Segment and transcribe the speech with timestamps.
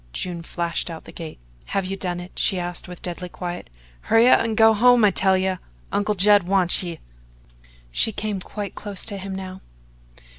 [0.13, 1.37] June flashed out the gate.
[1.65, 3.69] "Have you done it?" she asked with deadly quiet.
[4.09, 5.57] "Hurry up an' go home, I tell ye!
[5.91, 6.97] Uncle Judd wants ye!"
[7.91, 9.61] She came quite close to him now.